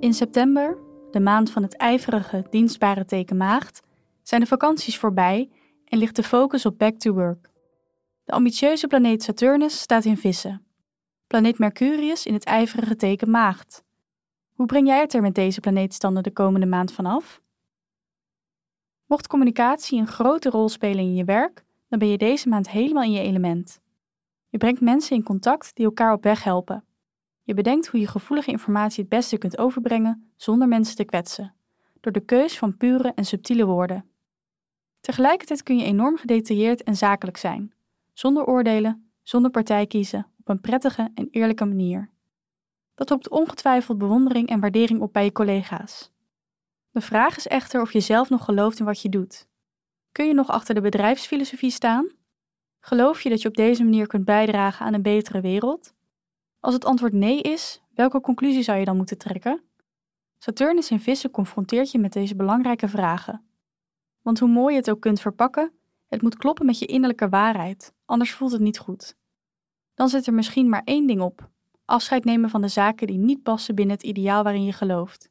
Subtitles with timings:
[0.00, 0.78] In september,
[1.10, 3.80] de maand van het ijverige, dienstbare teken maagd,
[4.22, 5.50] zijn de vakanties voorbij
[5.84, 7.50] en ligt de focus op back to work.
[8.24, 10.66] De ambitieuze planeet Saturnus staat in vissen.
[11.26, 13.84] Planeet Mercurius in het ijverige teken maagd.
[14.52, 17.40] Hoe breng jij het er met deze planeetstanden de komende maand vanaf?
[19.06, 23.02] Mocht communicatie een grote rol spelen in je werk, dan ben je deze maand helemaal
[23.02, 23.80] in je element.
[24.48, 26.84] Je brengt mensen in contact die elkaar op weg helpen.
[27.42, 31.54] Je bedenkt hoe je gevoelige informatie het beste kunt overbrengen zonder mensen te kwetsen,
[32.00, 34.04] door de keus van pure en subtiele woorden.
[35.00, 37.72] Tegelijkertijd kun je enorm gedetailleerd en zakelijk zijn,
[38.12, 42.10] zonder oordelen, zonder partij kiezen, op een prettige en eerlijke manier.
[42.94, 46.10] Dat roept ongetwijfeld bewondering en waardering op bij je collega's.
[46.90, 49.48] De vraag is echter of je zelf nog gelooft in wat je doet.
[50.12, 52.10] Kun je nog achter de bedrijfsfilosofie staan?
[52.80, 55.94] Geloof je dat je op deze manier kunt bijdragen aan een betere wereld?
[56.60, 59.62] Als het antwoord nee is, welke conclusie zou je dan moeten trekken?
[60.38, 63.44] Saturnus in vissen confronteert je met deze belangrijke vragen.
[64.22, 65.72] Want hoe mooi je het ook kunt verpakken,
[66.06, 69.16] het moet kloppen met je innerlijke waarheid, anders voelt het niet goed.
[69.94, 71.48] Dan zit er misschien maar één ding op:
[71.84, 75.30] afscheid nemen van de zaken die niet passen binnen het ideaal waarin je gelooft.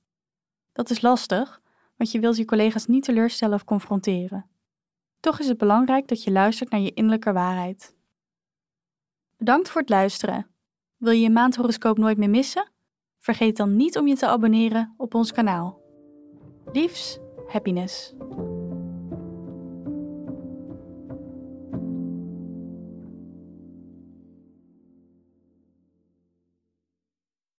[0.72, 1.62] Dat is lastig,
[1.96, 4.50] want je wilt je collega's niet teleurstellen of confronteren.
[5.20, 7.96] Toch is het belangrijk dat je luistert naar je innerlijke waarheid.
[9.38, 10.48] Bedankt voor het luisteren.
[11.00, 12.72] Wil je je maandhoroscoop nooit meer missen?
[13.17, 15.81] Vergeet dan niet om je te abonneren op ons kanaal.
[16.72, 18.14] Liefs, happiness.